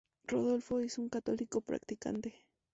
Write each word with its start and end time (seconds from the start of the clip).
Rodolfo 0.25 0.79
es 0.79 0.97
un 0.97 1.09
católico 1.09 1.61
practicante. 1.61 2.33